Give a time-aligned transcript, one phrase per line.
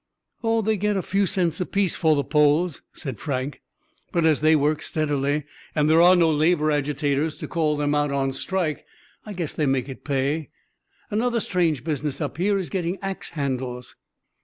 [0.43, 3.61] "Oh, they get a few cents apiece for the poles," said Frank,
[4.11, 5.43] "but as they work steadily,
[5.75, 8.83] and there are no labor agitators to call them out on strike,
[9.27, 10.49] I guess they make it pay.
[11.11, 13.95] Another strange business up here is getting ax handles."